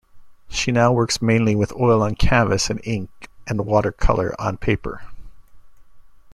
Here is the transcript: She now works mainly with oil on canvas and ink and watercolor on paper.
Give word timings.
She 0.49 0.71
now 0.71 0.91
works 0.91 1.21
mainly 1.21 1.55
with 1.55 1.71
oil 1.73 2.01
on 2.01 2.15
canvas 2.15 2.71
and 2.71 2.81
ink 2.83 3.29
and 3.45 3.63
watercolor 3.67 4.33
on 4.41 4.57
paper. 4.57 5.03